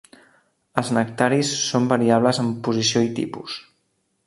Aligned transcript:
Els 0.81 0.89
nectaris 0.97 1.51
són 1.67 1.85
variables 1.93 2.41
en 2.47 2.51
posició 2.69 3.07
i 3.11 3.15
tipus. 3.23 3.63